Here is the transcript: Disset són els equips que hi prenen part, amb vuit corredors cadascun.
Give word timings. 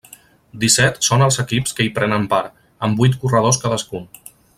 Disset 0.61 0.95
són 1.07 1.25
els 1.25 1.37
equips 1.43 1.77
que 1.79 1.85
hi 1.87 1.91
prenen 1.97 2.25
part, 2.31 2.57
amb 2.87 3.03
vuit 3.03 3.19
corredors 3.25 3.61
cadascun. 3.67 4.09